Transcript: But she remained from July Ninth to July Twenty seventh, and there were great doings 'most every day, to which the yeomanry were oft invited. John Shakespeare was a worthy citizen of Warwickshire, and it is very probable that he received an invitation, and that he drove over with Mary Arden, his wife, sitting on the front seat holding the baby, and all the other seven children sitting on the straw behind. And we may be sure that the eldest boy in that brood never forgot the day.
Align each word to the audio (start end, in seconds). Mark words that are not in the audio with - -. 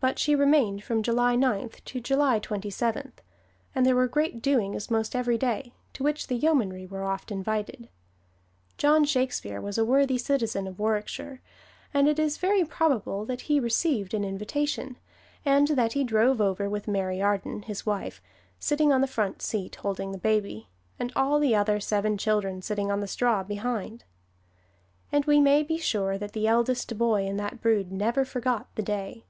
But 0.00 0.16
she 0.20 0.36
remained 0.36 0.84
from 0.84 1.02
July 1.02 1.34
Ninth 1.34 1.84
to 1.86 2.00
July 2.00 2.38
Twenty 2.38 2.70
seventh, 2.70 3.20
and 3.74 3.84
there 3.84 3.96
were 3.96 4.06
great 4.06 4.40
doings 4.40 4.92
'most 4.92 5.16
every 5.16 5.36
day, 5.36 5.72
to 5.92 6.04
which 6.04 6.28
the 6.28 6.36
yeomanry 6.36 6.86
were 6.86 7.02
oft 7.02 7.32
invited. 7.32 7.88
John 8.76 9.04
Shakespeare 9.04 9.60
was 9.60 9.76
a 9.76 9.84
worthy 9.84 10.16
citizen 10.16 10.68
of 10.68 10.78
Warwickshire, 10.78 11.40
and 11.92 12.06
it 12.06 12.20
is 12.20 12.38
very 12.38 12.64
probable 12.64 13.24
that 13.24 13.40
he 13.42 13.58
received 13.58 14.14
an 14.14 14.22
invitation, 14.24 14.98
and 15.44 15.66
that 15.66 15.94
he 15.94 16.04
drove 16.04 16.40
over 16.40 16.70
with 16.70 16.86
Mary 16.86 17.20
Arden, 17.20 17.62
his 17.62 17.84
wife, 17.84 18.22
sitting 18.60 18.92
on 18.92 19.00
the 19.00 19.08
front 19.08 19.42
seat 19.42 19.74
holding 19.82 20.12
the 20.12 20.18
baby, 20.18 20.68
and 21.00 21.12
all 21.16 21.40
the 21.40 21.56
other 21.56 21.80
seven 21.80 22.16
children 22.16 22.62
sitting 22.62 22.92
on 22.92 23.00
the 23.00 23.08
straw 23.08 23.42
behind. 23.42 24.04
And 25.10 25.24
we 25.24 25.40
may 25.40 25.64
be 25.64 25.76
sure 25.76 26.16
that 26.18 26.34
the 26.34 26.46
eldest 26.46 26.96
boy 26.96 27.26
in 27.26 27.36
that 27.38 27.60
brood 27.60 27.90
never 27.90 28.24
forgot 28.24 28.68
the 28.76 28.82
day. 28.84 29.24